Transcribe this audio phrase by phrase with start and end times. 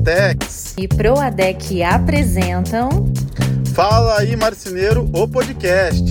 [0.00, 2.88] Duratex e Proadec apresentam
[3.74, 6.02] Fala aí Marceneiro, o podcast.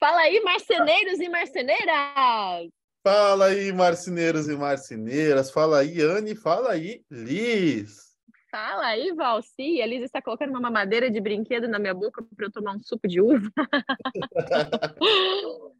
[0.00, 2.68] Fala aí marceneiros e marceneiras.
[3.06, 5.52] Fala aí marceneiros e marceneiras.
[5.52, 8.08] Fala aí Anne, fala aí Liz.
[8.50, 9.80] Fala aí, Valci.
[9.80, 12.82] A Liz está colocando uma mamadeira de brinquedo na minha boca para eu tomar um
[12.82, 13.48] suco de uva.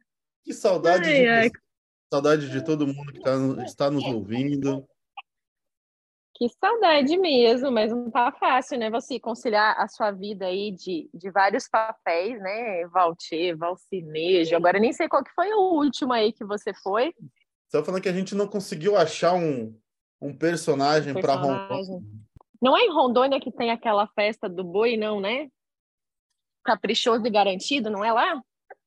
[0.45, 1.51] que saudade ai, de ai.
[2.13, 3.33] Saudade de todo mundo que tá,
[3.65, 4.87] está nos ouvindo.
[6.39, 8.89] Que saudade mesmo, mas não tá fácil, né?
[8.89, 12.87] Você conciliar a sua vida aí de, de vários papéis, né?
[12.87, 14.55] Valtier, Valcinejo.
[14.55, 17.13] Agora nem sei qual que foi o último aí que você foi.
[17.67, 19.77] Você tá falando que a gente não conseguiu achar um,
[20.21, 21.21] um personagem, um personagem.
[21.21, 22.07] para Rondônia.
[22.61, 25.49] Não é em Rondônia que tem aquela festa do boi, não, né?
[26.63, 28.41] Caprichoso e garantido, não é lá?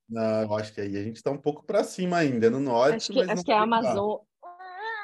[0.08, 2.96] Não, eu acho que aí a gente está um pouco para cima ainda, no norte.
[2.96, 4.20] Acho que, acho que é a Amazônia.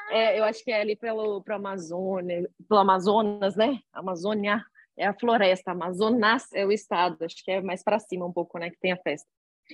[0.09, 3.79] É, eu acho que é ali pelo pro Amazônia, pelo Amazonas, né?
[3.93, 4.63] Amazônia
[4.97, 7.23] é a floresta, Amazonas é o estado.
[7.23, 8.69] Acho que é mais para cima um pouco, né?
[8.69, 9.27] Que tem a festa.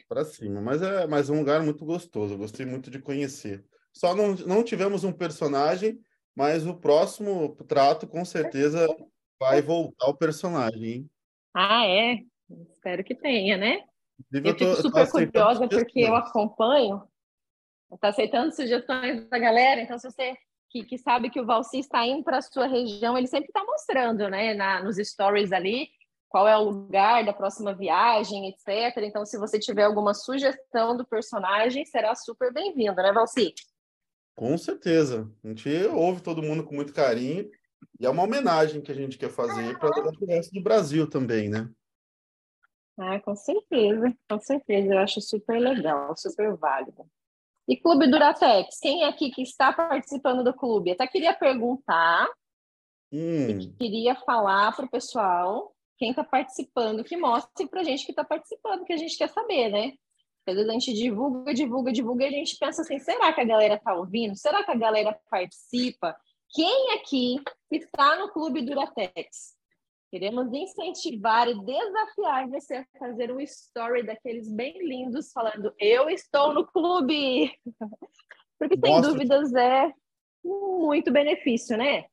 [0.10, 2.34] Para cima, mas é mais um lugar muito gostoso.
[2.34, 3.64] Eu gostei muito de conhecer.
[3.94, 6.00] Só não, não tivemos um personagem,
[6.36, 8.86] mas o próximo trato com certeza
[9.40, 10.84] vai voltar o personagem.
[10.84, 11.10] Hein?
[11.54, 12.20] Ah, é?
[12.74, 13.84] Espero que tenha, né?
[14.32, 17.02] Eu, eu fico super curiosa porque eu acompanho.
[17.92, 20.34] Está aceitando sugestões da galera, então se você
[20.70, 23.64] que, que sabe que o Valci está indo para a sua região, ele sempre está
[23.64, 25.88] mostrando, né, na, nos stories ali,
[26.28, 28.98] qual é o lugar da próxima viagem, etc.
[29.04, 33.54] Então, se você tiver alguma sugestão do personagem, será super bem-vindo, né, Valci?
[34.36, 35.32] Com certeza.
[35.42, 37.50] A gente ouve todo mundo com muito carinho
[37.98, 41.48] e é uma homenagem que a gente quer fazer para o resto do Brasil também,
[41.48, 41.70] né?
[42.98, 44.94] Ah, com certeza, com certeza.
[44.94, 47.06] Eu acho super legal, super válido.
[47.68, 50.92] E Clube Duratex, quem é aqui que está participando do clube?
[50.92, 52.28] Até queria perguntar
[53.12, 53.60] hum.
[53.60, 58.12] e queria falar para o pessoal quem está participando, que mostre para a gente que
[58.12, 59.94] está participando, que a gente quer saber, né?
[60.48, 63.46] Às vezes a gente divulga, divulga, divulga e a gente pensa assim: será que a
[63.46, 64.36] galera está ouvindo?
[64.36, 66.16] Será que a galera participa?
[66.50, 67.38] Quem aqui
[67.72, 69.56] está no Clube Duratex?
[70.16, 76.54] Queremos incentivar e desafiar você a fazer um story daqueles bem lindos, falando: Eu estou
[76.54, 77.52] no clube!
[78.58, 79.12] Porque, sem Mostra...
[79.12, 79.92] dúvidas, é
[80.42, 82.06] muito benefício, né?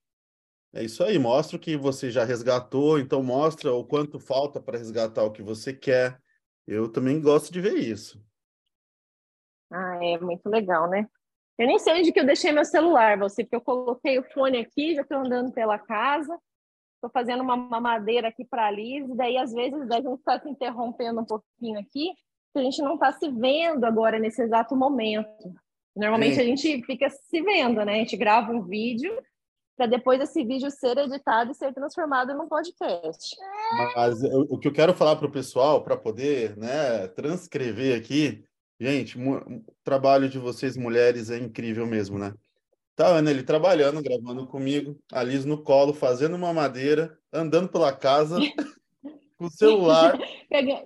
[0.74, 4.78] É isso aí, mostra o que você já resgatou, então mostra o quanto falta para
[4.78, 6.20] resgatar o que você quer.
[6.66, 8.20] Eu também gosto de ver isso.
[9.70, 11.08] Ah, é muito legal, né?
[11.56, 14.58] Eu nem sei onde que eu deixei meu celular, você, porque eu coloquei o fone
[14.58, 16.36] aqui, já estou andando pela casa
[17.02, 20.38] estou fazendo uma mamadeira aqui para a Liz, e daí às vezes a gente está
[20.38, 22.12] se interrompendo um pouquinho aqui,
[22.52, 25.52] porque a gente não está se vendo agora nesse exato momento.
[25.96, 27.94] Normalmente a gente fica se vendo, né?
[27.94, 29.12] A gente grava um vídeo
[29.76, 33.36] para depois esse vídeo ser editado e ser transformado num podcast.
[33.96, 38.44] Mas eu, o que eu quero falar para o pessoal, para poder né, transcrever aqui,
[38.80, 42.32] gente, o trabalho de vocês mulheres é incrível mesmo, né?
[42.94, 47.92] Tá Ana ele trabalhando, gravando comigo, a Liz no colo, fazendo uma madeira, andando pela
[47.92, 48.36] casa,
[49.38, 50.19] com o celular.
[50.48, 50.84] Pega,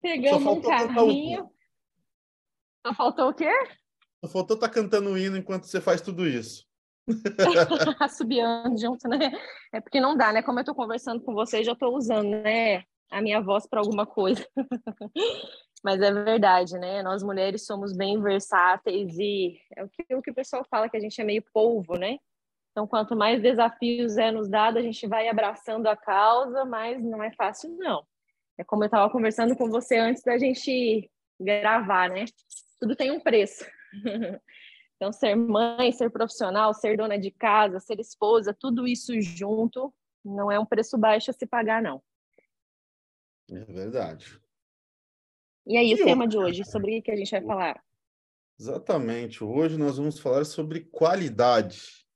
[0.00, 1.50] pegamos um carrinho.
[2.86, 3.50] Só faltou o quê?
[4.24, 6.64] Só faltou estar tá cantando o hino enquanto você faz tudo isso.
[8.16, 9.32] Subiando junto, né?
[9.72, 10.42] É porque não dá, né?
[10.42, 12.84] Como eu estou conversando com vocês, já estou usando, né?
[13.10, 14.46] A minha voz para alguma coisa.
[15.84, 17.02] Mas é verdade, né?
[17.02, 20.96] Nós mulheres somos bem versáteis e é o que, o que o pessoal fala que
[20.96, 22.18] a gente é meio polvo, né?
[22.72, 27.22] Então, quanto mais desafios é nos dado, a gente vai abraçando a causa, mas não
[27.22, 28.06] é fácil, não.
[28.56, 32.24] É como eu estava conversando com você antes da gente gravar, né?
[32.80, 33.64] Tudo tem um preço.
[34.96, 39.92] então, ser mãe, ser profissional, ser dona de casa, ser esposa, tudo isso junto
[40.24, 42.02] não é um preço baixo a se pagar, não.
[43.50, 44.38] É verdade.
[45.68, 47.84] E aí, e o tema de hoje, sobre o que a gente vai falar?
[48.58, 49.44] Exatamente.
[49.44, 52.06] Hoje nós vamos falar sobre qualidade.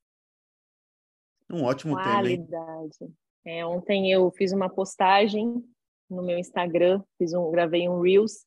[1.53, 2.47] Um ótimo qualidade.
[2.47, 2.65] tema.
[2.65, 3.15] Qualidade.
[3.45, 5.63] É, ontem eu fiz uma postagem
[6.09, 8.47] no meu Instagram, fiz um, gravei um Reels,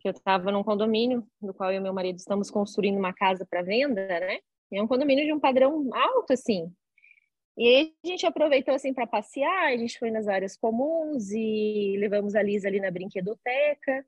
[0.00, 3.46] que eu estava num condomínio, no qual eu e meu marido estamos construindo uma casa
[3.48, 4.40] para venda, né?
[4.72, 6.74] é um condomínio de um padrão alto, assim.
[7.56, 11.96] E aí a gente aproveitou assim para passear, a gente foi nas áreas comuns e
[12.00, 14.04] levamos a Lisa ali na brinquedoteca.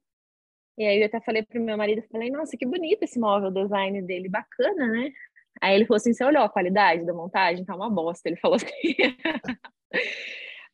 [0.78, 3.52] E aí eu até falei pro meu marido, falei, nossa, que bonito esse móvel, o
[3.52, 5.10] design dele, bacana, né?
[5.60, 7.64] Aí ele falou assim, você olhou a qualidade da montagem?
[7.64, 8.28] Tá uma bosta.
[8.28, 8.70] Ele falou assim.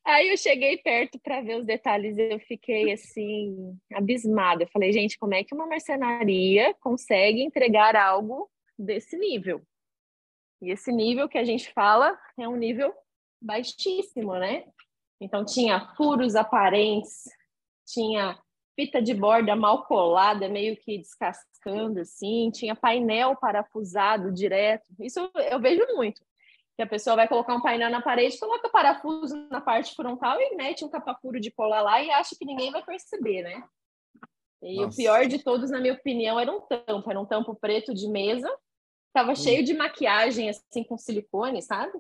[0.04, 4.64] aí eu cheguei perto para ver os detalhes e eu fiquei assim, abismada.
[4.64, 9.62] Eu falei, gente, como é que uma marcenaria consegue entregar algo desse nível?
[10.60, 12.93] E esse nível que a gente fala é um nível
[13.40, 14.64] baixíssimo, né?
[15.20, 17.25] Então tinha furos aparentes,
[17.87, 18.37] tinha
[18.74, 24.84] fita de borda mal colada, meio que descascando assim, tinha painel parafusado direto.
[25.00, 26.22] Isso eu vejo muito.
[26.76, 30.56] Que a pessoa vai colocar um painel na parede, coloca parafuso na parte frontal e
[30.56, 33.62] mete um capa-furo de cola lá e acha que ninguém vai perceber, né?
[34.62, 34.88] E Nossa.
[34.88, 38.08] o pior de todos, na minha opinião, era um tampo, era um tampo preto de
[38.08, 38.48] mesa,
[39.12, 39.36] tava hum.
[39.36, 41.92] cheio de maquiagem assim com silicone, sabe?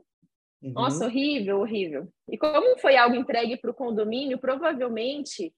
[0.62, 0.72] Uhum.
[0.72, 2.08] Nossa, horrível, horrível.
[2.28, 5.52] E como foi algo entregue para o condomínio, provavelmente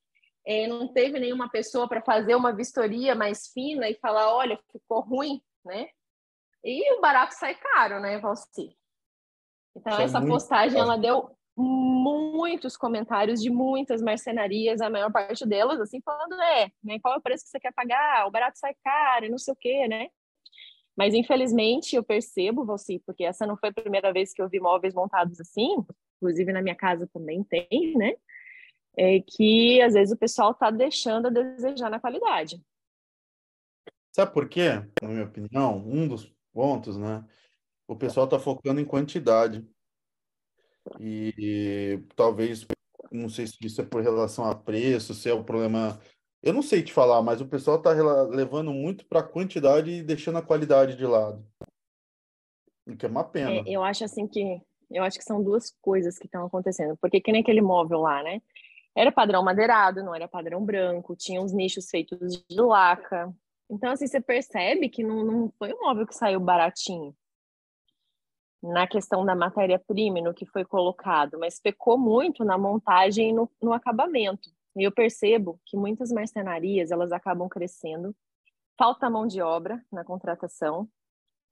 [0.46, 5.00] é, não teve nenhuma pessoa para fazer uma vistoria mais fina e falar, olha, ficou
[5.00, 5.88] ruim, né?
[6.62, 8.76] E o barato sai caro, né, Valci?
[9.76, 10.90] Então, essa postagem, caro.
[10.90, 16.98] ela deu muitos comentários de muitas marcenarias, a maior parte delas, assim, falando, é, né,
[17.00, 18.26] qual é o preço que você quer pagar?
[18.26, 20.08] O barato sai caro, e não sei o quê, né?
[20.96, 24.60] Mas, infelizmente, eu percebo, Valci, porque essa não foi a primeira vez que eu vi
[24.60, 25.84] móveis montados assim,
[26.16, 28.14] inclusive na minha casa também tem, né?
[28.96, 32.62] É que às vezes o pessoal está deixando a desejar na qualidade.
[34.14, 34.70] Sabe por quê?
[35.02, 37.24] Na minha opinião, um dos pontos, né?
[37.88, 39.66] O pessoal está focando em quantidade.
[41.00, 42.66] E, talvez,
[43.10, 46.00] não sei se isso é por relação a preço, se é o problema.
[46.42, 47.90] Eu não sei te falar, mas o pessoal está
[48.24, 51.44] levando muito para a quantidade e deixando a qualidade de lado.
[52.86, 53.50] O que é uma pena.
[53.50, 56.96] É, eu acho assim que eu acho que são duas coisas que estão acontecendo.
[56.98, 58.40] Porque que nem aquele móvel lá, né?
[58.96, 63.34] Era padrão madeirado, não era padrão branco, tinha uns nichos feitos de laca.
[63.68, 67.14] Então, assim, você percebe que não, não foi um móvel que saiu baratinho
[68.62, 73.50] na questão da matéria-prima no que foi colocado, mas pecou muito na montagem e no,
[73.60, 74.48] no acabamento.
[74.76, 78.14] E eu percebo que muitas marcenarias, elas acabam crescendo,
[78.78, 80.88] falta mão de obra na contratação,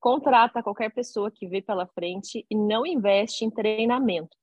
[0.01, 4.37] contrata qualquer pessoa que vê pela frente e não investe em treinamento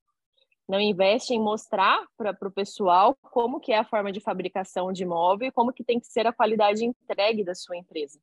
[0.69, 5.01] não investe em mostrar para o pessoal como que é a forma de fabricação de
[5.01, 8.19] imóvel e como que tem que ser a qualidade entregue da sua empresa.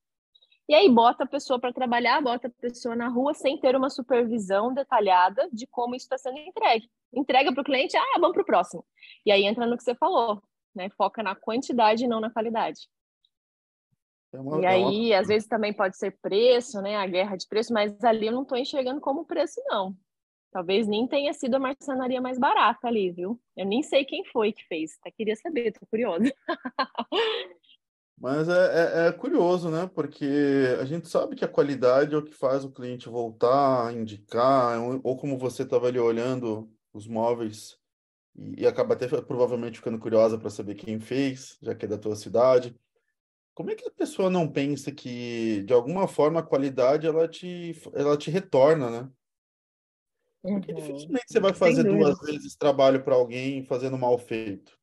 [0.68, 3.90] E aí bota a pessoa para trabalhar, bota a pessoa na rua sem ter uma
[3.90, 6.88] supervisão detalhada de como isso está sendo entregue.
[7.12, 8.84] Entrega para o cliente, ah, vamos para o próximo.
[9.24, 10.40] E aí entra no que você falou,
[10.72, 10.88] né?
[10.90, 12.88] Foca na quantidade e não na qualidade.
[14.32, 15.20] É uma, e aí, é uma...
[15.20, 16.96] às vezes também pode ser preço, né?
[16.96, 19.96] A guerra de preço, mas ali eu não estou enxergando como preço, não.
[20.50, 23.40] Talvez nem tenha sido a marcenaria mais barata ali, viu?
[23.56, 24.96] Eu nem sei quem foi que fez.
[25.00, 26.32] Até queria saber, tô curiosa.
[28.18, 29.86] Mas é, é, é, curioso, né?
[29.94, 30.26] Porque
[30.80, 35.00] a gente sabe que a qualidade é o que faz o cliente voltar, indicar, ou,
[35.04, 37.78] ou como você estava ali olhando os móveis
[38.34, 41.98] e, e acaba até provavelmente ficando curiosa para saber quem fez, já que é da
[41.98, 42.74] tua cidade.
[43.54, 47.72] Como é que a pessoa não pensa que, de alguma forma, a qualidade ela te,
[47.94, 49.10] ela te retorna, né?
[50.46, 50.78] Porque uhum.
[50.78, 54.78] dificilmente você vai fazer duas vezes trabalho para alguém fazendo mal feito.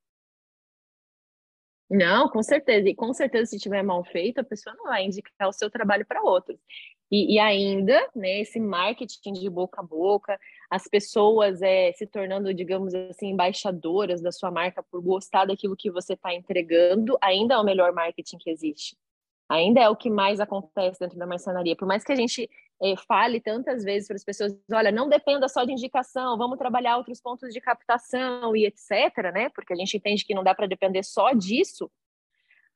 [1.89, 2.89] Não, com certeza.
[2.89, 6.05] E com certeza, se tiver mal feito, a pessoa não vai indicar o seu trabalho
[6.05, 6.59] para outros.
[7.11, 10.39] E, e, ainda, né, esse marketing de boca a boca,
[10.69, 15.91] as pessoas é, se tornando, digamos assim, embaixadoras da sua marca por gostar daquilo que
[15.91, 18.97] você está entregando, ainda é o melhor marketing que existe.
[19.47, 21.75] Ainda é o que mais acontece dentro da marcenaria.
[21.75, 22.49] Por mais que a gente
[22.83, 26.97] é, fale tantas vezes para as pessoas, olha, não dependa só de indicação, vamos trabalhar
[26.97, 29.49] outros pontos de captação e etc, né?
[29.49, 31.89] Porque a gente entende que não dá para depender só disso.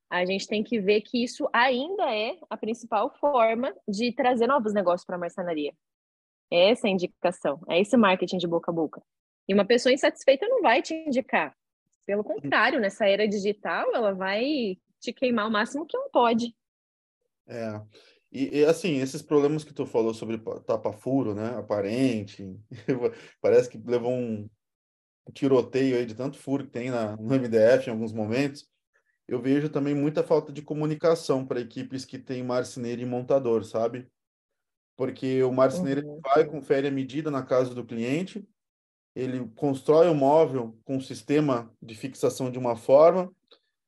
[0.09, 4.73] A gente tem que ver que isso ainda é a principal forma de trazer novos
[4.73, 5.73] negócios para a marcenaria.
[6.49, 9.03] É essa indicação, é esse marketing de boca a boca.
[9.49, 11.53] E uma pessoa insatisfeita não vai te indicar.
[12.05, 16.55] Pelo contrário, nessa era digital, ela vai te queimar o máximo que ela pode.
[17.45, 17.81] É.
[18.37, 22.55] E, e, assim, esses problemas que tu falou sobre tapa-furo, né, aparente,
[23.41, 24.47] parece que levou um
[25.33, 28.69] tiroteio aí de tanto furo que tem na, no MDF em alguns momentos.
[29.27, 34.07] Eu vejo também muita falta de comunicação para equipes que têm marceneiro e montador, sabe?
[34.95, 36.21] Porque o marceneiro uhum.
[36.21, 38.47] vai, confere a medida na casa do cliente,
[39.15, 43.33] ele constrói o móvel com um sistema de fixação de uma forma,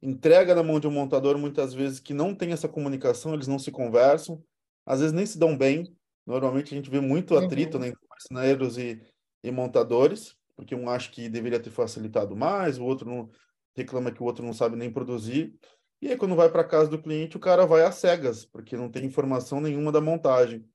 [0.01, 3.59] entrega na mão de um montador muitas vezes que não tem essa comunicação, eles não
[3.59, 4.41] se conversam,
[4.85, 5.93] às vezes nem se dão bem.
[6.25, 7.83] Normalmente a gente vê muito atrito uhum.
[7.83, 9.01] né, entre marceneiros e,
[9.43, 13.29] e montadores, porque um acha que deveria ter facilitado mais, o outro não
[13.75, 15.53] reclama que o outro não sabe nem produzir.
[16.01, 18.89] E aí, quando vai para casa do cliente, o cara vai às cegas, porque não
[18.89, 20.65] tem informação nenhuma da montagem.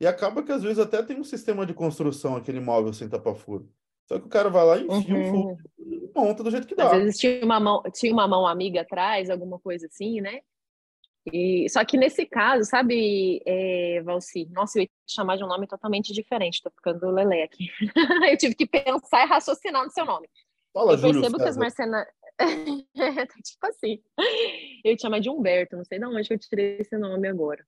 [0.00, 3.68] E acaba que às vezes até tem um sistema de construção aquele móvel sem tapa-furo.
[4.06, 5.28] Só que o cara vai lá e enfia uhum.
[5.28, 5.56] um furo
[6.14, 6.86] monta do jeito que dá.
[6.86, 10.40] Às vezes tinha uma mão, tinha uma mão amiga atrás, alguma coisa assim, né?
[11.32, 14.48] E, só que nesse caso, sabe, é, Valci?
[14.50, 17.66] Nossa, eu ia te chamar de um nome totalmente diferente, tô ficando lelé aqui.
[18.32, 20.28] eu tive que pensar e raciocinar no seu nome.
[20.72, 22.12] Fala, eu Júlio percebo que as mercenárias.
[23.44, 24.00] tipo assim.
[24.82, 27.64] Eu ia te chamar de Humberto, não sei de onde eu tirei esse nome agora.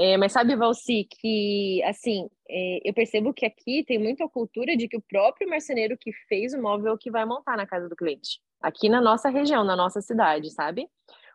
[0.00, 4.86] É, mas sabe, Valci, que assim, é, eu percebo que aqui tem muita cultura de
[4.86, 8.40] que o próprio marceneiro que fez o móvel que vai montar na casa do cliente.
[8.60, 10.88] Aqui na nossa região, na nossa cidade, sabe?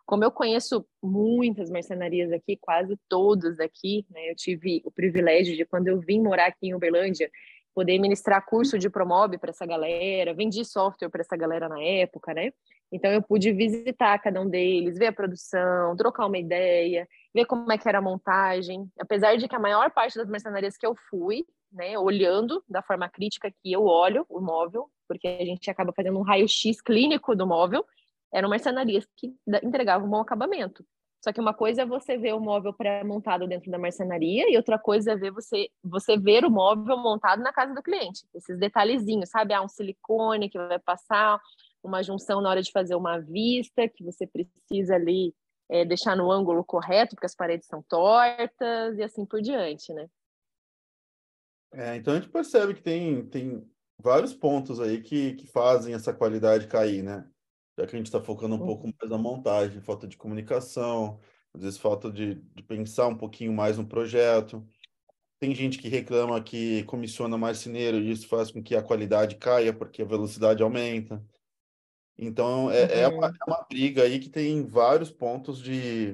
[0.05, 4.31] Como eu conheço muitas marcenarias aqui, quase todas daqui, né?
[4.31, 7.29] Eu tive o privilégio de, quando eu vim morar aqui em Uberlândia,
[7.73, 12.33] poder ministrar curso de Promob para essa galera, vendi software para essa galera na época,
[12.33, 12.51] né?
[12.91, 17.71] Então eu pude visitar cada um deles, ver a produção, trocar uma ideia, ver como
[17.71, 18.87] é que era a montagem.
[18.99, 23.09] Apesar de que a maior parte das mercenarias que eu fui, né, olhando da forma
[23.09, 27.47] crítica que eu olho o móvel, porque a gente acaba fazendo um raio-x clínico do
[27.47, 27.83] móvel,
[28.31, 30.85] eram marcenarias que entregavam um bom acabamento.
[31.23, 34.77] Só que uma coisa é você ver o móvel pré-montado dentro da marcenaria e outra
[34.77, 38.25] coisa é ver você, você ver o móvel montado na casa do cliente.
[38.35, 39.53] Esses detalhezinhos, sabe?
[39.53, 41.39] Ah, um silicone que vai passar,
[41.81, 45.33] uma junção na hora de fazer uma vista, que você precisa ali
[45.69, 50.09] é, deixar no ângulo correto, porque as paredes são tortas e assim por diante, né?
[51.71, 53.65] É, então a gente percebe que tem, tem
[53.97, 57.25] vários pontos aí que, que fazem essa qualidade cair, né?
[57.77, 58.65] Já que a gente está focando um Uhum.
[58.65, 61.19] pouco mais na montagem, falta de comunicação,
[61.53, 64.65] às vezes falta de, de pensar um pouquinho mais no projeto.
[65.39, 69.73] Tem gente que reclama que comissiona marceneiro e isso faz com que a qualidade caia
[69.73, 71.23] porque a velocidade aumenta.
[72.17, 73.33] Então, é, é, uma, Uhum.
[73.33, 76.13] é uma briga aí que tem vários pontos de,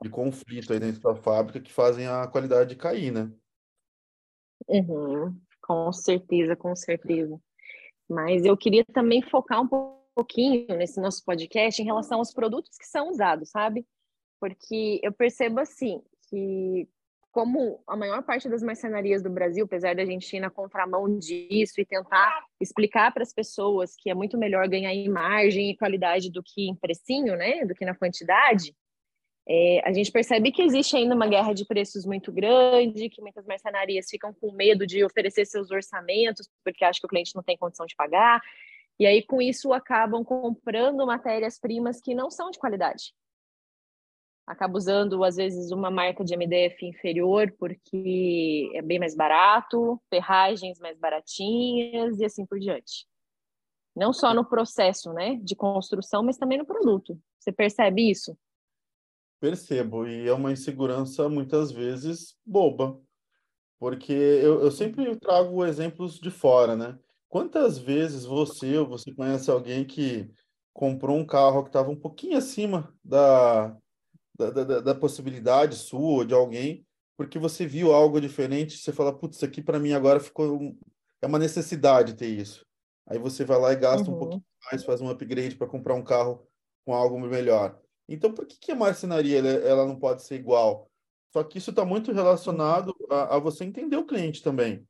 [0.00, 3.30] de conflito aí dentro da fábrica que fazem a qualidade cair, né?
[4.68, 5.38] Uhum.
[5.60, 7.38] Com certeza, com certeza.
[8.08, 9.68] Mas eu queria também focar um
[10.14, 13.86] pouquinho nesse nosso podcast em relação aos produtos que são usados, sabe?
[14.40, 16.88] Porque eu percebo assim que
[17.32, 21.80] como a maior parte das marcenarias do Brasil, apesar da gente ir na contramão disso
[21.80, 26.30] e tentar explicar para as pessoas que é muito melhor ganhar em margem e qualidade
[26.30, 28.74] do que em precinho, né, do que na quantidade,
[29.48, 33.44] é, a gente percebe que existe ainda uma guerra de preços muito grande, que muitas
[33.46, 37.56] marcenarias ficam com medo de oferecer seus orçamentos, porque acham que o cliente não tem
[37.56, 38.40] condição de pagar,
[38.98, 43.14] e aí com isso acabam comprando matérias-primas que não são de qualidade.
[44.46, 50.78] Acaba usando, às vezes, uma marca de MDF inferior porque é bem mais barato, ferragens
[50.78, 53.06] mais baratinhas e assim por diante.
[53.94, 57.18] Não só no processo né, de construção, mas também no produto.
[57.38, 58.36] Você percebe isso?
[59.40, 63.00] Percebo, e é uma insegurança muitas vezes boba,
[63.76, 66.96] porque eu, eu sempre trago exemplos de fora, né?
[67.32, 70.30] Quantas vezes você ou você conhece alguém que
[70.74, 73.74] comprou um carro que estava um pouquinho acima da,
[74.38, 76.86] da, da, da possibilidade sua ou de alguém,
[77.16, 80.78] porque você viu algo diferente, você fala, putz, isso aqui para mim agora ficou um...
[81.22, 82.66] é uma necessidade ter isso.
[83.06, 84.18] Aí você vai lá e gasta um Uhum.
[84.20, 86.46] pouquinho mais, faz um upgrade para comprar um carro
[86.84, 87.80] com algo melhor.
[88.08, 90.90] Então, por que, que a marcenaria ela, ela não pode ser igual?
[91.32, 94.86] Só que isso está muito relacionado a, a você entender o cliente também.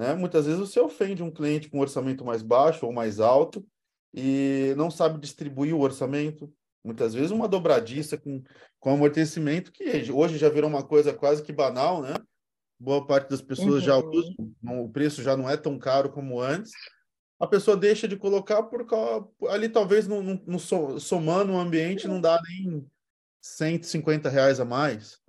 [0.00, 0.14] Né?
[0.14, 3.62] Muitas vezes você ofende um cliente com um orçamento mais baixo ou mais alto
[4.14, 6.50] e não sabe distribuir o orçamento.
[6.82, 8.42] Muitas vezes uma dobradiça com,
[8.78, 12.14] com amortecimento, que hoje já virou uma coisa quase que banal, né?
[12.78, 14.10] Boa parte das pessoas já Uhum.
[14.10, 16.72] usam, não- o preço já não é tão caro como antes.
[17.38, 18.86] A pessoa deixa de colocar por
[19.50, 22.86] ali talvez no, no, no so- somando o ambiente não dá nem
[23.42, 25.20] 150 reais a mais.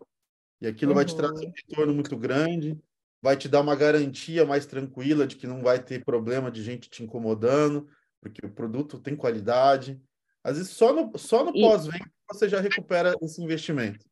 [0.61, 1.53] E aquilo vai te trazer um Uhum.
[1.67, 2.79] retorno muito grande,
[3.21, 6.89] vai te dar uma garantia mais tranquila de que não vai ter problema de gente
[6.89, 7.87] te incomodando,
[8.19, 10.01] porque o produto tem qualidade.
[10.43, 14.05] Às vezes só no, só no pós-venda você já recupera esse investimento.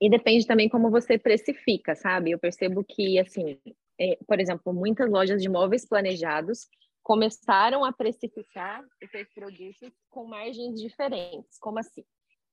[0.00, 2.30] E depende também como você precifica, sabe?
[2.30, 3.60] Eu percebo que, assim,
[3.98, 6.66] é, por exemplo, muitas lojas de móveis planejados
[7.02, 11.58] começaram a precificar os seus produtos com margens diferentes.
[11.58, 12.04] Como assim?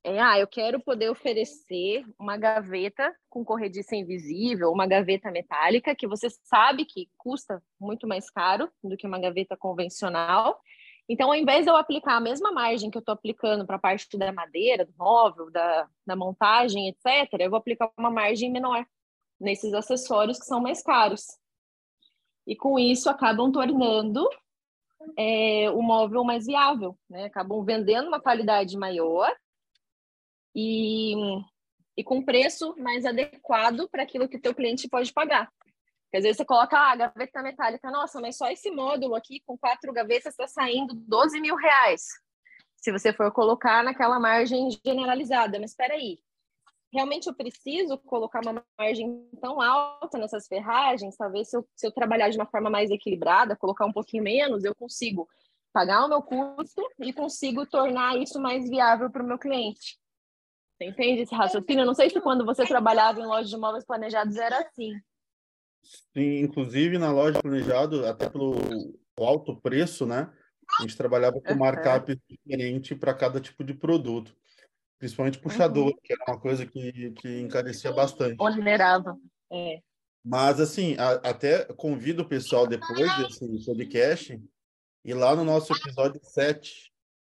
[0.08, 6.08] É, ah, eu quero poder oferecer uma gaveta com corrediça invisível, uma gaveta metálica, que
[6.08, 10.62] você sabe que custa muito mais caro do que uma gaveta convencional.
[11.10, 13.80] Então, ao invés de eu aplicar a mesma margem que eu estou aplicando para a
[13.80, 18.86] parte da madeira, do móvel, da, da montagem, etc., eu vou aplicar uma margem menor
[19.38, 21.26] nesses acessórios que são mais caros.
[22.48, 24.26] E com isso acabam tornando
[25.18, 27.26] é, o móvel mais viável, né?
[27.26, 29.36] Acabam vendendo uma qualidade maior
[30.56, 31.14] e,
[31.96, 35.52] e com preço mais adequado para aquilo que o teu cliente pode pagar.
[36.08, 39.42] Porque às vezes você coloca ah, a gaveta metálica, nossa, mas só esse módulo aqui
[39.46, 42.06] com quatro gavetas está saindo 12 mil reais.
[42.78, 46.20] Se você for colocar naquela margem generalizada, mas espera aí,
[46.94, 51.92] realmente eu preciso colocar uma margem tão alta nessas ferragens, talvez se eu, se eu
[51.92, 55.28] trabalhar de uma forma mais equilibrada, colocar um pouquinho menos, eu consigo
[55.74, 60.00] pagar o meu custo e consigo tornar isso mais viável para o meu cliente.
[60.78, 61.82] Você entende esse raciocínio?
[61.82, 64.94] Eu não sei se quando você trabalhava em loja de móveis planejados era assim.
[66.14, 68.56] Sim, inclusive na loja planejado, até pelo
[69.18, 70.32] alto preço, né?
[70.80, 72.20] A gente trabalhava com markup uhum.
[72.30, 74.36] diferente para cada tipo de produto
[74.98, 76.00] principalmente puxador, uhum.
[76.04, 78.36] que era uma coisa que, que encarecia bastante.
[78.40, 79.18] Onerava,
[79.52, 79.80] é.
[80.24, 84.42] Mas, assim, a, até convido o pessoal depois desse podcast
[85.06, 86.92] e lá no nosso episódio 7,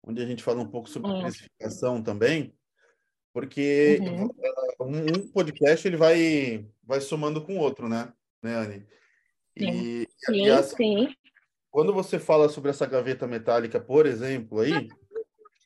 [0.05, 1.21] onde a gente fala um pouco sobre uhum.
[1.21, 2.53] precificação também,
[3.33, 4.29] porque uhum.
[4.79, 8.11] um, podcast ele vai, vai somando com o outro, né,
[8.43, 8.87] né Anne?
[9.55, 11.15] E, sim, e sim.
[11.69, 14.89] Quando você fala sobre essa gaveta metálica, por exemplo, aí,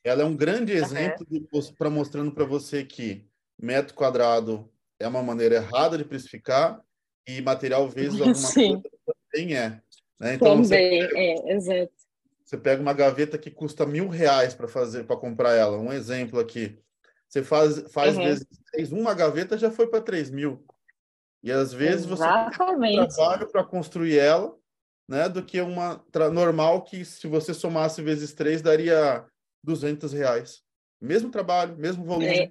[0.03, 1.73] ela é um grande exemplo uhum.
[1.77, 3.25] para mostrando para você que
[3.59, 4.69] metro quadrado
[4.99, 6.81] é uma maneira errada de precificar
[7.27, 8.81] e material vezes alguma Sim.
[8.81, 9.81] coisa também é.
[10.19, 10.35] Né?
[10.35, 11.91] Então, também, pega, é, exato.
[12.43, 15.77] Você pega uma gaveta que custa mil reais para fazer, para comprar ela.
[15.77, 16.77] Um exemplo aqui.
[17.29, 18.23] Você faz, faz uhum.
[18.23, 20.65] vezes três, uma gaveta já foi para três mil.
[21.43, 22.95] E às vezes Exatamente.
[22.95, 24.55] você tem trabalho para construir ela,
[25.07, 25.29] né?
[25.29, 26.03] Do que uma
[26.33, 29.25] normal que se você somasse vezes três daria
[29.63, 30.63] 200 reais.
[30.99, 32.27] Mesmo trabalho, mesmo volume.
[32.27, 32.49] É.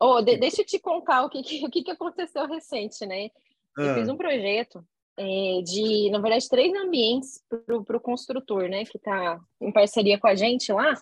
[0.00, 3.30] Oh, de, deixa eu te contar o que, que, o que, que aconteceu recente, né?
[3.76, 3.94] Eu ah.
[3.94, 4.84] fiz um projeto
[5.16, 8.84] é, de, na verdade, três ambientes para o construtor, né?
[8.84, 10.94] Que está em parceria com a gente lá,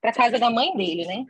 [0.00, 1.26] para casa da mãe dele, né?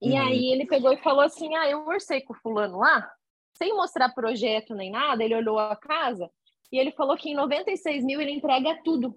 [0.00, 0.26] E uhum.
[0.26, 3.10] aí ele pegou e falou assim: Ah, eu orcei com o fulano lá,
[3.56, 6.30] sem mostrar projeto nem nada, ele olhou a casa
[6.70, 9.16] e ele falou que em 96 mil ele entrega tudo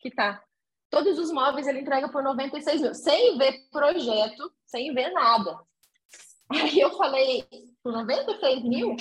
[0.00, 0.42] que tá.
[0.90, 5.58] Todos os móveis ele entrega por 96 mil, sem ver projeto, sem ver nada.
[6.50, 7.44] Aí eu falei,
[7.82, 8.96] por 96 mil?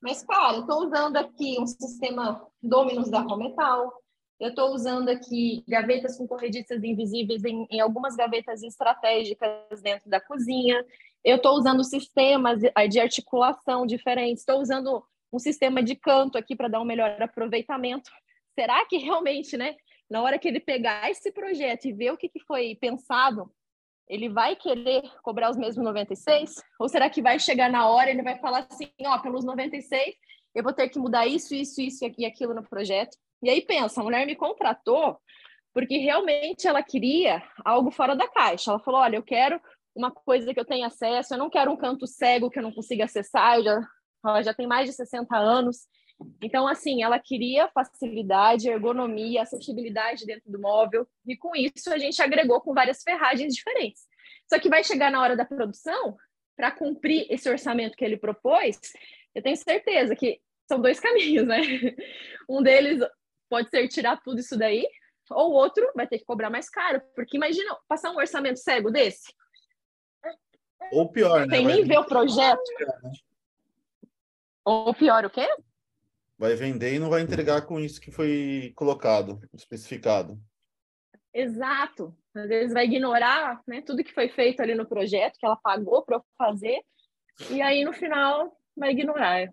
[0.00, 3.92] Mas, cara, eu estou usando aqui um sistema Dominus da Rometal,
[4.40, 10.20] eu estou usando aqui gavetas com corrediças invisíveis em, em, algumas gavetas estratégicas dentro da
[10.20, 10.84] cozinha.
[11.24, 14.42] Eu estou usando sistemas de articulação diferentes.
[14.42, 18.10] Estou usando um sistema de canto aqui para dar um melhor aproveitamento.
[18.58, 19.74] Será que realmente, né?
[20.08, 23.50] na hora que ele pegar esse projeto e ver o que, que foi pensado,
[24.08, 26.62] ele vai querer cobrar os mesmos 96?
[26.78, 30.14] Ou será que vai chegar na hora e ele vai falar assim, ó, pelos 96
[30.54, 33.16] eu vou ter que mudar isso, isso, isso e aquilo no projeto?
[33.44, 35.18] E aí pensa, a mulher me contratou
[35.72, 38.70] porque realmente ela queria algo fora da caixa.
[38.70, 39.60] Ela falou, olha, eu quero
[39.94, 42.72] uma coisa que eu tenha acesso, eu não quero um canto cego que eu não
[42.72, 43.80] consiga acessar, eu já,
[44.24, 45.86] ela já tem mais de 60 anos,
[46.42, 52.22] então, assim, ela queria facilidade, ergonomia, acessibilidade dentro do móvel, e com isso a gente
[52.22, 54.02] agregou com várias ferragens diferentes.
[54.48, 56.16] Só que vai chegar na hora da produção,
[56.56, 58.78] para cumprir esse orçamento que ele propôs,
[59.34, 61.60] eu tenho certeza que são dois caminhos, né?
[62.48, 63.00] Um deles
[63.48, 64.86] pode ser tirar tudo isso daí,
[65.30, 68.90] ou o outro vai ter que cobrar mais caro, porque imagina passar um orçamento cego
[68.90, 69.32] desse.
[70.92, 71.56] Ou pior, né?
[71.56, 72.62] Sem nem ver o projeto.
[72.80, 73.12] Né?
[74.64, 75.48] Ou pior, o quê?
[76.38, 80.38] vai vender e não vai entregar com isso que foi colocado, especificado.
[81.32, 82.14] Exato.
[82.34, 86.04] Às vezes vai ignorar né, tudo que foi feito ali no projeto, que ela pagou
[86.04, 86.80] para fazer,
[87.50, 89.48] e aí no final vai ignorar.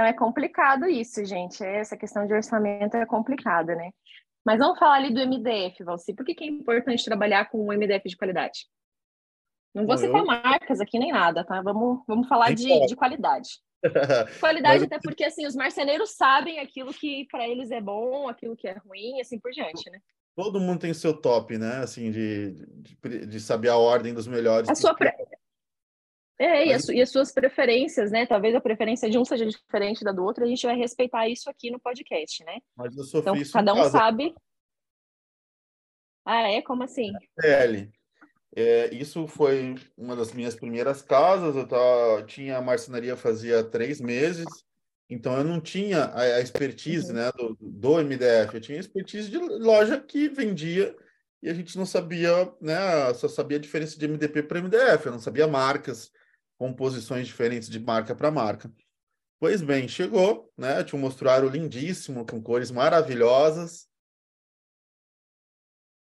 [0.00, 1.62] Então é complicado isso, gente.
[1.62, 3.90] Essa questão de orçamento é complicada, né?
[4.42, 6.14] Mas vamos falar ali do MDF, Valci.
[6.14, 8.60] Por que, que é importante trabalhar com um MDF de qualidade?
[9.74, 10.24] Não vou citar eu...
[10.24, 11.60] marcas aqui nem nada, tá?
[11.60, 13.50] Vamos, vamos falar de, de qualidade.
[14.40, 18.68] Qualidade, até porque assim, os marceneiros sabem aquilo que para eles é bom, aquilo que
[18.68, 19.98] é ruim, assim por diante, né?
[20.36, 21.78] Todo mundo tem seu top, né?
[21.78, 24.68] Assim, de, de, de saber a ordem dos melhores.
[24.68, 25.10] A sua pre...
[26.40, 28.24] É, e, e, as suas preferências, né?
[28.24, 31.50] Talvez a preferência de um seja diferente da do outro, a gente vai respeitar isso
[31.50, 32.60] aqui no podcast, né?
[32.74, 34.34] Mas eu sou então, cada um sabe.
[36.24, 36.62] Ah, é?
[36.62, 37.12] Como assim?
[37.36, 37.92] PL.
[38.56, 41.54] É, isso foi uma das minhas primeiras casas.
[41.54, 44.46] Eu tava, tinha a marcenaria fazia três meses,
[45.10, 47.18] então eu não tinha a, a expertise uhum.
[47.18, 48.54] né, do, do MDF.
[48.54, 50.96] Eu tinha expertise de loja que vendia
[51.42, 53.12] e a gente não sabia, né?
[53.12, 55.04] Só sabia a diferença de MDP para MDF.
[55.04, 56.10] Eu não sabia marcas,
[56.60, 58.70] composições diferentes de marca para marca.
[59.38, 60.84] Pois bem, chegou, né?
[60.84, 63.88] Tinha um mostruário lindíssimo, com cores maravilhosas.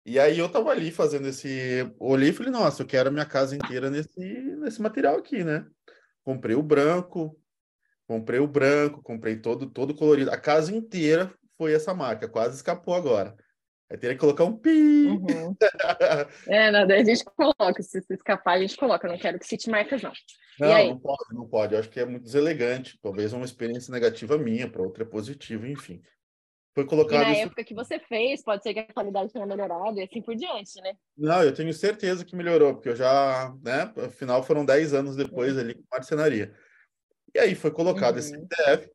[0.05, 1.89] E aí eu tava ali fazendo esse.
[1.97, 4.19] Olhei e falei, nossa, eu quero a minha casa inteira nesse,
[4.57, 5.65] nesse material aqui, né?
[6.25, 7.39] Comprei o branco,
[8.05, 10.29] comprei o branco, comprei todo, todo colorido.
[10.29, 13.33] A casa inteira foi essa marca, quase escapou agora.
[13.89, 15.07] Aí teria que colocar um pi.
[15.07, 15.55] Uhum.
[16.49, 17.81] é, não, daí a gente coloca.
[17.81, 19.07] Se, se escapar, a gente coloca.
[19.07, 20.11] Eu não quero que cite marcas, não.
[20.59, 21.73] Não, não pode, não pode.
[21.73, 22.99] Eu acho que é muito deselegante.
[23.01, 26.01] Talvez uma experiência negativa minha, para outra é positiva, enfim.
[26.73, 27.21] Foi colocado.
[27.21, 27.41] E na isso...
[27.43, 30.79] época que você fez, pode ser que a qualidade tenha melhorado e assim por diante,
[30.81, 30.93] né?
[31.17, 33.91] Não, eu tenho certeza que melhorou, porque eu já, né?
[34.05, 35.59] Afinal, foram 10 anos depois uhum.
[35.59, 36.53] ali com marcenaria.
[37.33, 38.19] E aí foi colocado uhum.
[38.19, 38.89] esse MDF.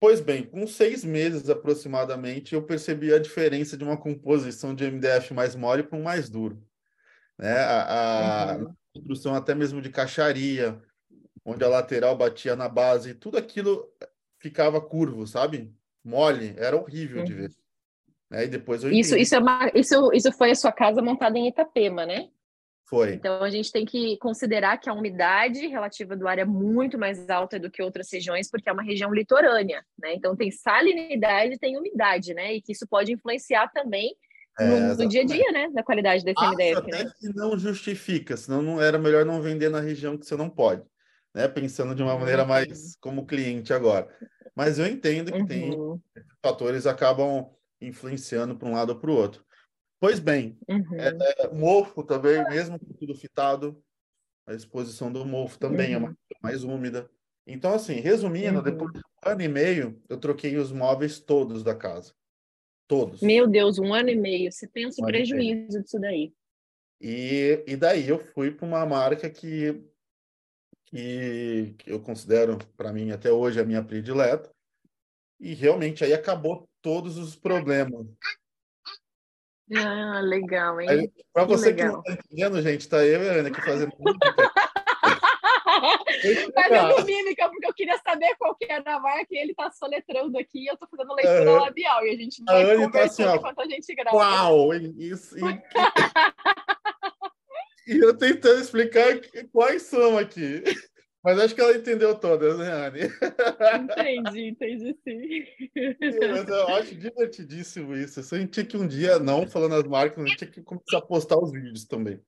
[0.00, 5.32] Pois bem, com seis meses aproximadamente, eu percebi a diferença de uma composição de MDF
[5.32, 6.62] mais mole para um mais duro.
[7.38, 7.56] Né?
[7.56, 8.74] A, a uhum.
[8.94, 10.80] Construção até mesmo de caixaria,
[11.44, 13.92] onde a lateral batia na base, tudo aquilo
[14.38, 15.74] ficava curvo, sabe?
[16.04, 17.24] Mole, era horrível uhum.
[17.24, 17.50] de ver.
[18.30, 18.44] Né?
[18.44, 22.06] E depois isso, isso, é uma, isso, isso foi a sua casa montada em Itapema,
[22.06, 22.28] né?
[22.86, 23.14] Foi.
[23.14, 27.28] Então a gente tem que considerar que a umidade relativa do ar é muito mais
[27.30, 30.14] alta do que outras regiões, porque é uma região litorânea, né?
[30.14, 32.54] Então tem salinidade, tem umidade, né?
[32.54, 34.14] E que isso pode influenciar também
[34.58, 35.70] é, no dia a dia, né?
[35.70, 36.78] Da qualidade desse Acho MDF.
[36.78, 37.12] Até né?
[37.18, 40.82] que não justifica, senão não era melhor não vender na região que você não pode,
[41.34, 41.48] né?
[41.48, 44.08] Pensando de uma maneira mais como cliente agora.
[44.54, 45.46] Mas eu entendo que uhum.
[45.46, 46.02] tem
[46.42, 49.44] fatores acabam influenciando para um lado ou para o outro.
[50.00, 50.96] Pois bem, uhum.
[50.98, 53.82] é, mofo também, mesmo com tudo fitado,
[54.46, 56.10] a exposição do mofo também uhum.
[56.10, 57.10] é mais úmida.
[57.46, 58.62] Então, assim, resumindo, uhum.
[58.62, 62.12] depois de um ano e meio, eu troquei os móveis todos da casa.
[62.86, 63.20] Todos.
[63.22, 64.52] Meu Deus, um ano e meio.
[64.52, 66.32] Você pensa o prejuízo disso daí.
[67.00, 69.82] E, e daí eu fui para uma marca que,
[70.86, 74.50] que, que eu considero, para mim, até hoje, a minha predileta.
[75.40, 78.06] E realmente aí acabou todos os problemas.
[79.74, 81.10] Ah, legal, hein?
[81.32, 81.76] Para você legal.
[81.76, 83.92] que não está entendendo, gente, tá eu e a Ana aqui fazendo.
[86.52, 90.38] fazendo mímica, porque eu queria saber qual que era a marca e ele está soletrando
[90.38, 91.60] aqui e eu estou fazendo leitura uhum.
[91.60, 94.16] labial e a gente vai a conversando tá assim, enquanto a gente grava.
[94.16, 94.74] Uau!
[94.74, 95.42] Isso, e,
[97.94, 99.20] e eu tentando explicar
[99.52, 100.62] quais são aqui.
[101.24, 103.00] Mas acho que ela entendeu todas, né, Anne?
[103.82, 105.46] Entendi, entendi sim.
[106.30, 108.20] Mas eu acho divertidíssimo isso.
[108.20, 111.38] Eu senti que um dia, não falando as marcas, eu tinha que começar a postar
[111.38, 112.20] os vídeos também.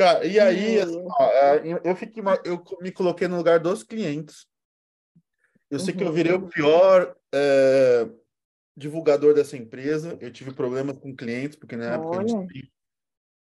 [0.00, 4.46] Cara, e aí, assim, ó, é, eu, fiquei, eu me coloquei no lugar dos clientes.
[5.70, 5.98] Eu sei uhum.
[5.98, 8.08] que eu virei o pior é,
[8.74, 10.16] divulgador dessa empresa.
[10.18, 12.72] Eu tive problemas com clientes, porque na época a gente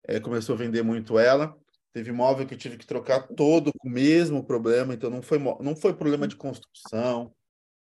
[0.09, 1.57] é, começou a vender muito ela.
[1.93, 5.39] Teve imóvel que eu tive que trocar todo com o mesmo problema, então não foi,
[5.39, 7.33] não foi problema de construção,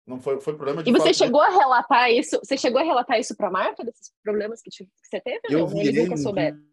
[0.08, 0.90] não foi, foi problema de.
[0.90, 2.40] E você chegou a relatar isso?
[2.42, 5.42] Você chegou a relatar isso para a marca desses problemas que, que você teve?
[5.50, 5.68] Eu não?
[5.68, 6.16] virei um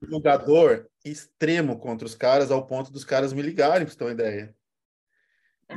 [0.01, 4.57] divulgador extremo contra os caras, ao ponto dos caras me ligarem, para ter uma ideia.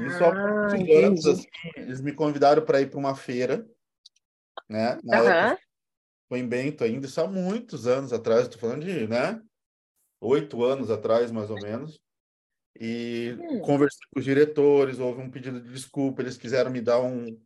[0.06, 3.65] Isso ah, há anos, assim, eles me convidaram para ir para uma feira,
[4.70, 5.00] né?
[5.04, 5.28] Na uhum.
[5.28, 5.62] época,
[6.30, 9.41] foi em Bento ainda, isso há muitos anos atrás, estou falando de, né?
[10.22, 12.00] oito anos atrás, mais ou menos.
[12.80, 13.60] E hum.
[13.62, 17.39] conversei com os diretores, houve um pedido de desculpa, eles quiseram me dar um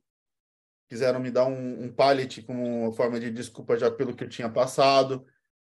[0.92, 4.50] quiseram me dar um, um pallet como forma de desculpa já pelo que eu tinha
[4.50, 5.26] passado.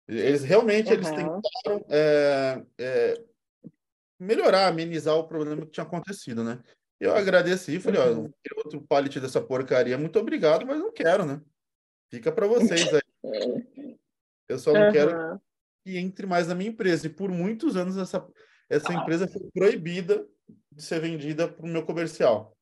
[0.09, 0.95] Eles realmente uhum.
[0.95, 3.25] eles tentaram é, é,
[4.19, 6.61] melhorar, amenizar o problema que tinha acontecido, né?
[6.99, 8.25] Eu agradeci, falei, uhum.
[8.25, 11.41] ó, outro pallet dessa porcaria, muito obrigado, mas não quero, né?
[12.11, 13.69] Fica para vocês aí.
[14.49, 14.93] Eu só não uhum.
[14.93, 15.41] quero
[15.85, 17.07] que entre mais na minha empresa.
[17.07, 18.27] E por muitos anos essa,
[18.69, 20.27] essa empresa foi proibida
[20.73, 22.57] de ser vendida para o meu comercial.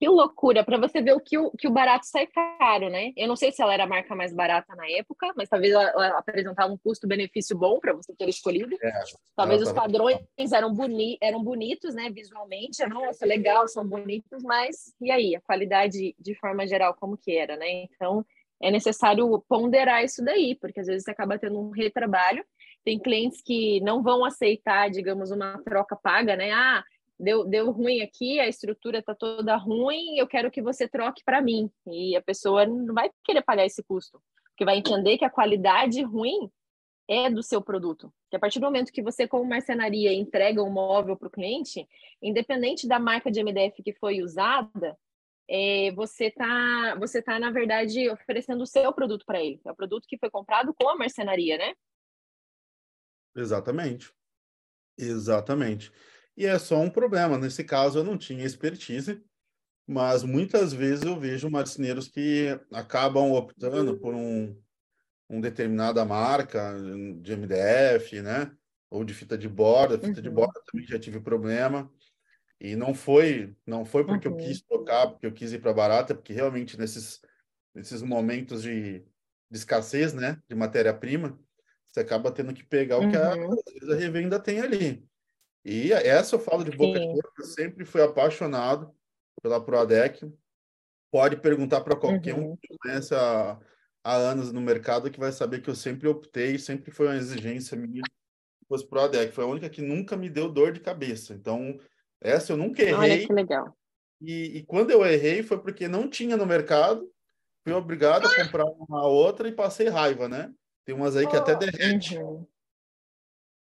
[0.00, 3.12] Que loucura, para você ver o que, o que o barato sai caro, né?
[3.14, 5.90] Eu não sei se ela era a marca mais barata na época, mas talvez ela,
[5.90, 8.74] ela apresentava um custo-benefício bom para você ter escolhido.
[8.82, 9.02] É,
[9.36, 10.18] talvez os padrões
[10.54, 12.82] eram, boni eram bonitos, né, visualmente.
[12.86, 15.36] Nossa, legal, são bonitos, mas e aí?
[15.36, 17.82] A qualidade, de forma geral, como que era, né?
[17.82, 18.24] Então,
[18.62, 22.42] é necessário ponderar isso daí, porque às vezes você acaba tendo um retrabalho.
[22.82, 26.52] Tem clientes que não vão aceitar, digamos, uma troca paga, né?
[26.52, 26.82] Ah,
[27.20, 31.40] deu, deu ruim aqui, a estrutura está toda ruim, eu quero que você troque para
[31.40, 31.70] mim.
[31.86, 36.02] E a pessoa não vai querer pagar esse custo, porque vai entender que a qualidade
[36.02, 36.50] ruim
[37.08, 38.12] é do seu produto.
[38.30, 41.86] Que a partir do momento que você, como marcenaria, entrega um móvel para o cliente,
[42.22, 44.96] independente da marca de MDF que foi usada,
[45.48, 49.60] é, você está, você tá, na verdade, oferecendo o seu produto para ele.
[49.64, 51.74] É o produto que foi comprado com a marcenaria, né?
[53.34, 54.12] Exatamente.
[54.96, 55.90] Exatamente.
[56.36, 57.38] E é só um problema.
[57.38, 59.22] Nesse caso, eu não tinha expertise,
[59.86, 64.56] mas muitas vezes eu vejo marceneiros que acabam optando por um,
[65.28, 66.74] um determinada marca
[67.20, 68.52] de MDF, né?
[68.90, 69.98] Ou de fita de borda.
[69.98, 70.22] Fita uhum.
[70.22, 71.90] de borda também já tive problema.
[72.60, 74.38] E não foi, não foi porque uhum.
[74.38, 77.20] eu quis trocar, porque eu quis ir para barata, porque realmente nesses,
[77.74, 81.38] nesses momentos de, de escassez, né, de matéria-prima,
[81.88, 83.58] você acaba tendo que pegar o que a, Uhum.
[83.92, 85.09] a revenda tem ali.
[85.64, 87.12] E essa eu falo de boca de Sim.
[87.12, 88.94] boca, eu sempre fui apaixonado
[89.42, 90.32] pela Proadec.
[91.10, 92.56] Pode perguntar para qualquer um Uhum.
[92.56, 93.58] que conhece há,
[94.02, 97.76] há anos no mercado que vai saber que eu sempre optei, sempre foi uma exigência
[97.76, 99.32] minha que fosse Proadec.
[99.32, 101.34] Foi a única que nunca me deu dor de cabeça.
[101.34, 101.78] Então,
[102.20, 103.26] essa eu nunca Olha errei.
[103.26, 103.76] que legal.
[104.20, 107.10] E, e quando eu errei foi porque não tinha no mercado,
[107.64, 110.52] fui obrigado a comprar uma outra e passei raiva, né?
[110.84, 112.46] Tem umas aí que até derrete, Uhum.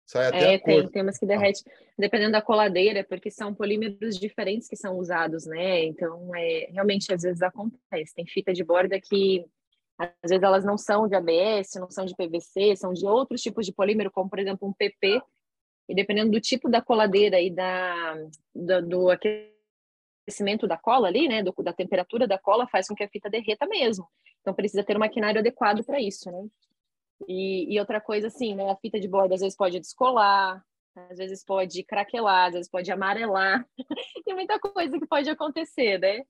[0.05, 0.81] Sai até É, a cor.
[0.83, 1.63] tem, tem umas que derrete,
[1.97, 5.83] dependendo da coladeira, porque são polímeros diferentes que são usados, né?
[5.85, 8.13] Então, é, realmente, às vezes acontece.
[8.15, 9.45] Tem fita de borda que,
[9.97, 13.65] às vezes, elas não são de ABS, não são de PVC, são de outros tipos
[13.65, 15.21] de polímero, como, por exemplo, um PP,
[15.89, 18.15] e dependendo do tipo da coladeira e da,
[18.55, 23.03] da- do aquecimento da cola ali, né, do- da temperatura da cola, faz com que
[23.03, 24.07] a fita derreta mesmo.
[24.41, 26.45] Então, precisa ter um maquinário adequado para isso, né?
[27.27, 30.63] E, e outra coisa, assim, né, a fita de borda às vezes pode descolar,
[30.95, 33.65] às vezes pode craquelar, às vezes pode amarelar.
[34.25, 36.23] Tem muita coisa que pode acontecer, né?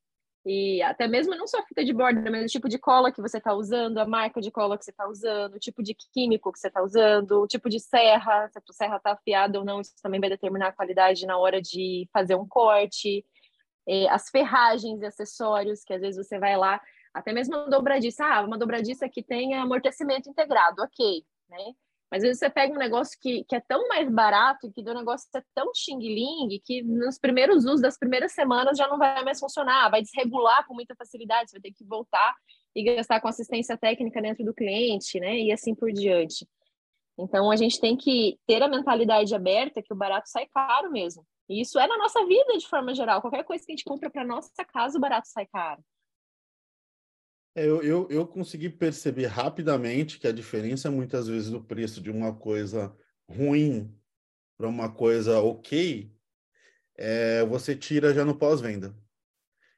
[0.46, 3.22] E até mesmo não só a fita de borda, mas o tipo de cola que
[3.22, 6.52] você está usando, a marca de cola que você está usando, o tipo de químico
[6.52, 9.64] que você está usando, o tipo de serra, se a tua serra está afiada ou
[9.64, 13.26] não, isso também vai determinar a qualidade na hora de fazer um corte.
[14.10, 16.82] As ferragens e acessórios, que às vezes você vai lá,
[17.14, 21.74] até mesmo uma dobradiça, ah, uma dobradiça que tenha amortecimento integrado, ok, né?
[22.12, 24.94] Mas às vezes você pega um negócio que, que é tão mais barato, que o
[24.94, 29.40] negócio é tão xing-ling, que nos primeiros usos das primeiras semanas já não vai mais
[29.40, 32.36] funcionar, vai desregular com muita facilidade, você vai ter que voltar
[32.76, 35.40] e gastar com assistência técnica dentro do cliente, né?
[35.40, 36.48] E assim por diante.
[37.18, 41.26] Então a gente tem que ter a mentalidade aberta que o barato sai caro mesmo.
[41.50, 43.22] E isso é na nossa vida de forma geral.
[43.22, 45.84] Qualquer coisa que a gente compra para nossa casa, o barato sai caro.
[47.56, 52.10] É, Eu, eu, eu consegui perceber rapidamente que a diferença, muitas vezes, do preço de
[52.10, 52.96] uma coisa
[53.30, 53.96] ruim
[54.58, 56.14] para uma coisa ok,
[56.98, 58.96] é, você tira já no pós-venda.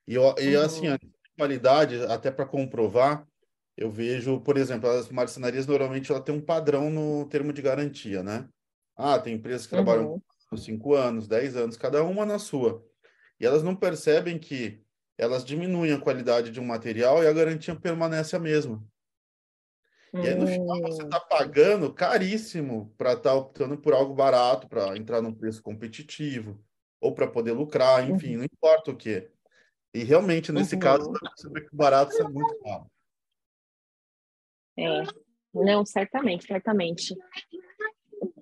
[0.08, 0.96] E, e assim, Uhum.
[0.96, 1.00] a
[1.38, 3.28] qualidade, até para comprovar,
[3.78, 8.24] eu vejo, por exemplo, as marcenarias normalmente ela tem um padrão no termo de garantia,
[8.24, 8.50] né?
[8.96, 10.22] Ah, tem empresas que trabalham Uhum.
[10.50, 12.86] por 5 anos, 10 anos, cada uma na sua.
[13.40, 14.85] E elas não percebem que
[15.18, 18.84] elas diminuem a qualidade de um material e a garantia permanece a mesma.
[20.14, 21.06] E aí, no final, você Hum.
[21.06, 26.64] está pagando caríssimo para estar optando por algo barato, para entrar num preço competitivo,
[27.02, 29.30] ou para poder lucrar, enfim, não importa o quê.
[29.94, 30.82] E realmente, nesse Uhum.
[30.82, 32.86] caso, você vê que o barato sai muito caro.
[34.78, 35.04] É.
[35.54, 37.16] Não, certamente, certamente.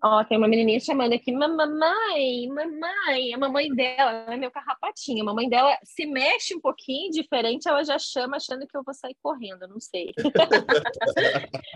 [0.06, 5.22] Ó, tem uma menininha chamando aqui, mamãe, mamãe, a mamãe dela, ela é meu carrapatinho,
[5.22, 8.94] a mamãe dela se mexe um pouquinho diferente, ela já chama achando que eu vou
[8.94, 10.12] sair correndo, não sei.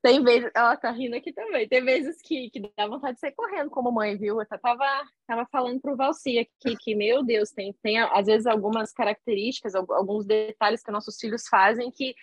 [0.00, 3.32] Tem vezes, ela tá rindo aqui também, tem vezes que, que dá vontade de sair
[3.32, 4.38] correndo com a mamãe, viu?
[4.38, 4.84] Eu tava,
[5.26, 9.90] tava falando pro Valci aqui que, meu Deus, tem, tem às vezes algumas características, al-
[9.94, 12.14] alguns detalhes que nossos filhos fazem que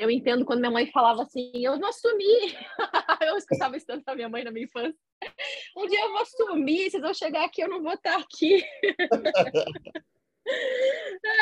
[0.00, 2.56] eu entendo quando minha mãe falava assim, eu vou sumir.
[3.22, 4.98] eu escutava isso tanto da minha mãe na minha infância.
[5.76, 8.64] Um dia eu vou sumir, vocês vão chegar aqui, eu não vou estar aqui.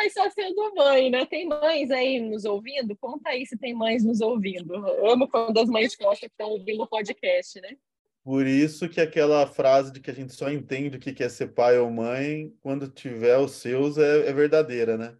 [0.00, 1.24] Ai, só sendo mãe, né?
[1.24, 2.96] Tem mães aí nos ouvindo?
[2.96, 4.74] Conta aí se tem mães nos ouvindo.
[4.74, 7.76] Eu amo quando as mães mostram que estão ouvindo o podcast, né?
[8.24, 11.54] Por isso que aquela frase de que a gente só entende o que é ser
[11.54, 15.16] pai ou mãe quando tiver os seus é, é verdadeira, né?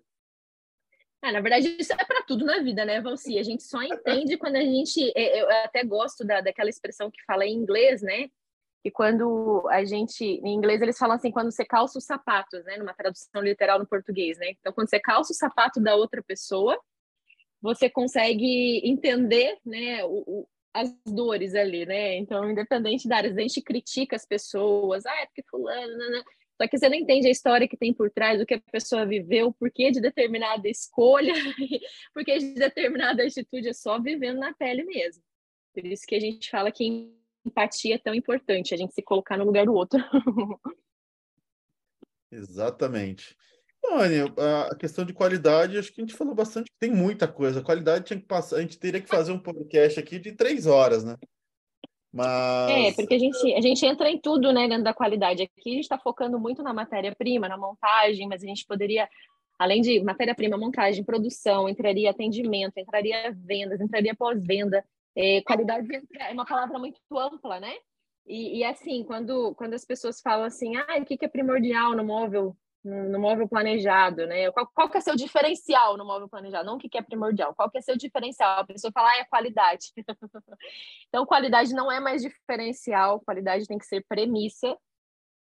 [1.23, 3.39] Ah, na verdade, isso é para tudo na vida, né, Valci?
[3.39, 5.13] A gente só entende quando a gente.
[5.17, 8.29] é, Eu até gosto da, daquela expressão que fala em inglês, né?
[8.85, 10.25] Que quando a gente.
[10.25, 12.77] Em inglês, eles falam assim, quando você calça os sapatos, né?
[12.77, 14.51] Numa tradução literal no português, né?
[14.61, 16.79] Então, quando você calça o sapato da outra pessoa,
[17.61, 20.05] você consegue entender, né?
[20.05, 22.17] O, o- as dores ali, né?
[22.17, 26.23] Então, independente da área, a gente critica as pessoas, ah, é porque fulano, né, né.
[26.61, 29.07] Só que você não entende a história que tem por trás, do que a pessoa
[29.07, 31.33] viveu, o porquê de determinada escolha,
[32.13, 35.23] porque de determinada atitude é só vivendo na pele mesmo.
[35.73, 37.15] Por isso que a gente fala que
[37.47, 40.01] empatia é tão importante, a gente se colocar no lugar do outro.
[42.31, 43.37] Exatamente.
[44.37, 47.61] A a questão de qualidade, acho que a gente falou bastante, tem muita coisa.
[47.61, 50.67] A qualidade tinha que passar, a gente teria que fazer um podcast aqui de três
[50.67, 51.17] horas, né?
[52.71, 55.43] É, Mas porque a gente, a gente entra em tudo, né, dentro da qualidade.
[55.43, 59.09] Aqui a gente está focando muito na matéria-prima, na montagem, mas a gente poderia,
[59.59, 64.85] além de matéria-prima, montagem, produção, entraria atendimento, entraria vendas, entraria pós-venda.
[65.15, 65.87] É, qualidade
[66.19, 67.75] é uma palavra muito ampla, né?
[68.27, 71.95] E, e assim, quando, quando as pessoas falam assim, ah, o que, que é primordial
[71.95, 74.51] no móvel no móvel planejado, né?
[74.53, 76.65] Qual, qual que é seu diferencial no móvel planejado?
[76.65, 78.61] Não o que, que é primordial, qual que é seu diferencial?
[78.61, 79.93] A pessoa fala, ah, é qualidade.
[81.09, 84.77] então, qualidade não é mais diferencial, qualidade tem que ser premissa,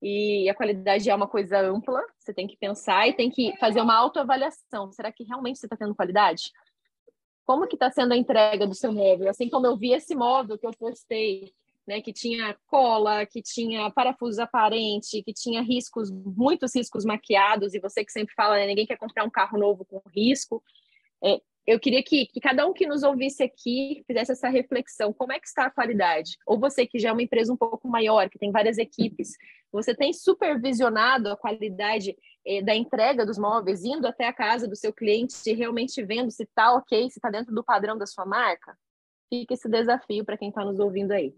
[0.03, 3.81] e a qualidade é uma coisa ampla, você tem que pensar e tem que fazer
[3.81, 4.93] uma autoavaliação.
[4.93, 6.53] Será que realmente você está tendo qualidade?
[7.45, 9.31] Como que está sendo a entrega do seu móvel?
[9.31, 11.55] Assim como eu vi esse móvel que eu postei,
[11.87, 17.81] né, que tinha cola, que tinha parafusos aparente, que tinha riscos, muitos riscos maquiados, e
[17.81, 20.63] você que sempre fala, né, ninguém quer comprar um carro novo com risco.
[21.23, 25.13] É, eu queria que, que, cada um que nos ouvisse aqui fizesse essa reflexão.
[25.13, 26.37] Como é que está a qualidade?
[26.47, 29.31] Ou você que já é uma empresa um pouco maior, que tem várias equipes,
[29.73, 34.77] você tem supervisionado a qualidade eh, da entrega dos móveis, indo até a casa do
[34.77, 38.25] seu cliente e realmente vendo se está ok, se está dentro do padrão da sua
[38.25, 38.79] marca?
[39.29, 41.35] Fica esse desafio para quem está nos ouvindo aí.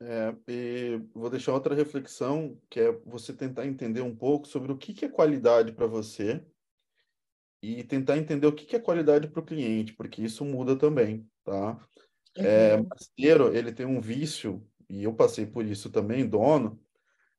[0.00, 4.76] É, e vou deixar outra reflexão, que é você tentar entender um pouco sobre o
[4.76, 6.44] que, que é qualidade para você
[7.60, 11.28] e tentar entender o que, que é qualidade para o cliente, porque isso muda também,
[11.42, 11.76] tá?
[12.36, 12.46] É, uhum.
[12.46, 16.80] É, marceneiro, ele tem um vício, e eu passei por isso também, dono,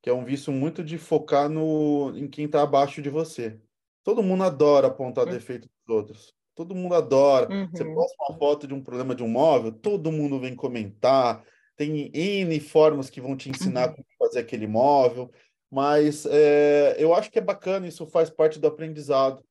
[0.01, 3.57] que é um vício muito de focar no, em quem está abaixo de você.
[4.03, 5.31] Todo mundo adora apontar uhum.
[5.31, 6.33] defeito dos outros.
[6.55, 7.49] Todo mundo adora.
[7.49, 7.69] Uhum.
[7.69, 11.45] Você posta uma foto de um problema de um móvel, todo mundo vem comentar,
[11.79, 13.95] tem N formas que vão te ensinar uhum.
[13.95, 15.31] como fazer aquele móvel,
[15.71, 19.41] mas é, eu acho que é bacana, isso faz parte do aprendizado.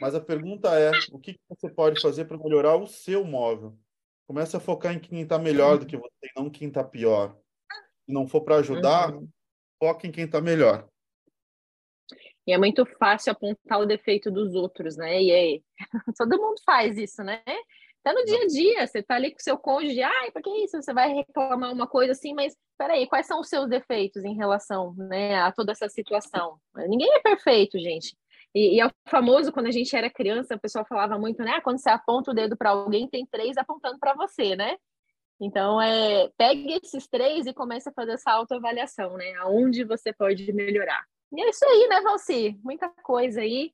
[0.00, 3.78] Mas a pergunta é, o que você pode fazer para melhorar o seu móvel?
[4.26, 7.36] Começa a focar em quem está melhor do que você, não quem está pior.
[8.04, 9.28] Se não for para ajudar, uhum.
[9.80, 10.88] foca em quem está melhor.
[12.44, 15.22] E é muito fácil apontar o defeito dos outros, né?
[15.22, 15.64] E aí,
[16.18, 17.44] todo mundo faz isso, né?
[18.06, 20.80] Até no dia a dia, você tá ali com seu cônjuge, ai, por que isso?
[20.80, 24.94] Você vai reclamar uma coisa assim, mas peraí, quais são os seus defeitos em relação
[24.94, 26.56] né, a toda essa situação?
[26.86, 28.16] Ninguém é perfeito, gente.
[28.54, 31.54] E, e é o famoso, quando a gente era criança, o pessoal falava muito, né?
[31.56, 34.76] Ah, quando você aponta o dedo para alguém, tem três apontando para você, né?
[35.40, 39.34] Então, é, pegue esses três e comece a fazer essa autoavaliação, né?
[39.40, 41.04] Aonde você pode melhorar.
[41.32, 42.56] E é isso aí, né, Valci?
[42.62, 43.72] Muita coisa aí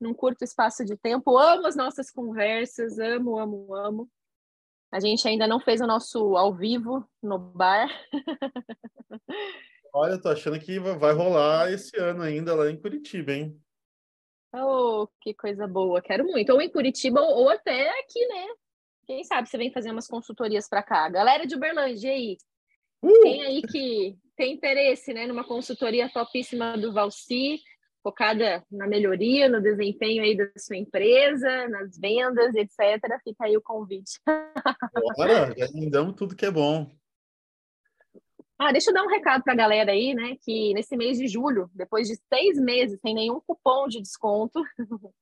[0.00, 1.36] num curto espaço de tempo.
[1.36, 4.10] Amo as nossas conversas, amo, amo, amo.
[4.92, 7.88] A gente ainda não fez o nosso ao vivo no bar.
[9.92, 13.60] Olha, eu tô achando que vai rolar esse ano ainda lá em Curitiba, hein?
[14.54, 16.52] Oh, que coisa boa, quero muito.
[16.52, 18.46] Ou em Curitiba ou, até aqui, né?
[19.06, 21.08] Quem sabe você vem fazer umas consultorias para cá.
[21.08, 22.36] Galera de Uberlândia, e aí?
[23.02, 23.20] Uh!
[23.22, 27.60] Tem aí que tem interesse, né, numa consultoria topíssima do Valci,
[28.06, 33.02] focada na melhoria, no desempenho aí da sua empresa, nas vendas, etc.
[33.24, 34.20] Fica aí o convite.
[35.16, 36.88] Bora, já tudo que é bom.
[38.56, 40.36] Ah, deixa eu dar um recado para a galera aí, né?
[40.40, 44.62] Que nesse mês de julho, depois de seis meses sem nenhum cupom de desconto,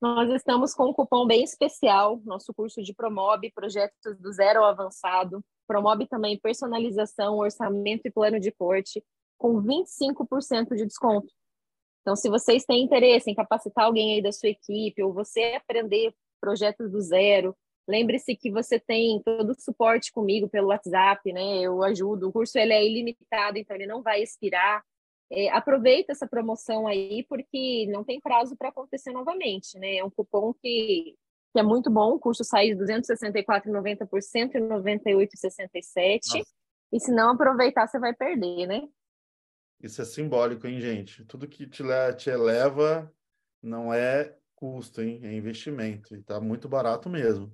[0.00, 2.18] nós estamos com um cupom bem especial.
[2.24, 5.44] Nosso curso de Promob, projetos do zero ao avançado.
[5.68, 9.04] Promob também personalização, orçamento e plano de corte,
[9.36, 11.30] com 25% de desconto.
[12.02, 16.12] Então, se vocês têm interesse em capacitar alguém aí da sua equipe, ou você aprender
[16.40, 17.56] projetos do zero,
[17.88, 21.60] lembre-se que você tem todo o suporte comigo pelo WhatsApp, né?
[21.60, 22.28] Eu ajudo.
[22.28, 24.82] O curso ele é ilimitado, então ele não vai expirar.
[25.30, 29.96] É, aproveita essa promoção aí, porque não tem prazo para acontecer novamente, né?
[29.96, 31.16] É um cupom que,
[31.52, 32.14] que é muito bom.
[32.14, 36.42] O curso sai de 264,90 por 198,67.
[36.92, 38.82] E se não aproveitar, você vai perder, né?
[39.82, 41.24] Isso é simbólico, hein, gente?
[41.24, 41.82] Tudo que te,
[42.16, 43.12] te eleva
[43.60, 45.20] não é custo, hein?
[45.24, 46.14] É investimento.
[46.14, 47.52] E tá muito barato mesmo.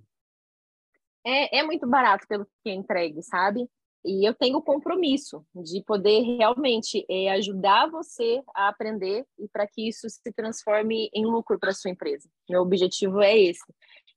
[1.24, 3.68] É, é muito barato pelo que é entregue, sabe?
[4.04, 9.66] E eu tenho o compromisso de poder realmente é, ajudar você a aprender e para
[9.66, 12.28] que isso se transforme em lucro para sua empresa.
[12.48, 13.64] Meu objetivo é esse.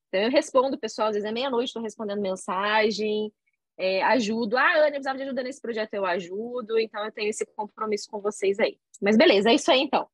[0.07, 3.33] Então, eu respondo, pessoal, às vezes é meia-noite, estou respondendo mensagem,
[3.81, 4.57] é, ajudo.
[4.57, 6.77] Ah, Ana, eu precisava de ajuda nesse projeto, eu ajudo.
[6.77, 8.77] Então, eu tenho esse compromisso com vocês aí.
[9.01, 10.07] Mas beleza, é isso aí então.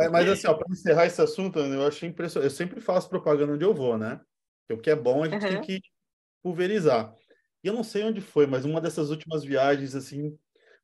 [0.00, 2.50] É, mas assim, para encerrar esse assunto, eu achei impressionante.
[2.50, 4.20] Eu sempre faço propaganda onde eu vou, né?
[4.66, 5.50] Porque o que é bom, a gente uhum.
[5.52, 5.80] tem que
[6.42, 7.14] pulverizar.
[7.62, 10.36] E eu não sei onde foi, mas uma dessas últimas viagens, assim,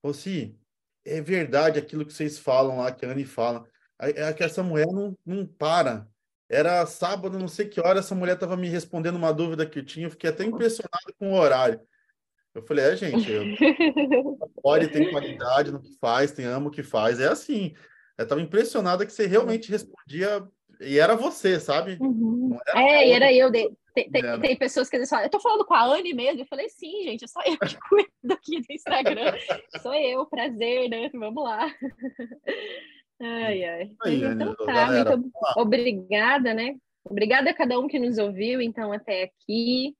[0.02, 0.56] assim,
[1.04, 3.66] é verdade aquilo que vocês falam lá, que a Anne fala.
[3.98, 6.08] É que essa mulher não, não para.
[6.48, 9.84] Era sábado, não sei que hora, essa mulher estava me respondendo uma dúvida que eu
[9.84, 11.80] tinha, eu fiquei até impressionado com o horário.
[12.54, 13.26] Eu falei, é, gente,
[14.62, 17.74] pode ter qualidade no que faz, tem amo o que faz, é assim.
[18.16, 20.46] Eu estava impressionada que você realmente respondia
[20.80, 21.98] e era você, sabe?
[22.00, 22.56] Uhum.
[22.68, 23.50] Era é, e era eu.
[23.50, 26.42] De, tem, tem, tem, pessoas que dizem, falam, eu tô falando com a Anne mesmo.
[26.42, 29.34] Eu falei, sim, gente, é só eu que cuido aqui do Instagram.
[29.82, 31.10] Sou eu, prazer, né?
[31.12, 31.72] Vamos lá.
[33.20, 33.90] Ai, ai.
[34.04, 36.76] Aí, então tá, galera, muito obrigada, né?
[37.04, 39.94] Obrigada a cada um que nos ouviu, então, até aqui.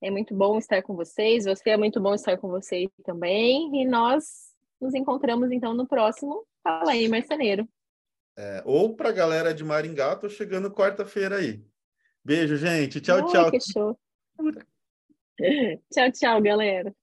[0.00, 1.44] É muito bom estar com vocês.
[1.44, 3.82] Você é muito bom estar com vocês também.
[3.82, 7.66] E nós nos encontramos, então, no próximo Fala aí, Marceneiro.
[8.36, 11.64] É, ou para a galera de Maringá, tô chegando quarta-feira aí.
[12.22, 13.00] Beijo, gente.
[13.00, 13.98] Tchau, oh, tchau.
[15.90, 16.94] Tchau, tchau, galera.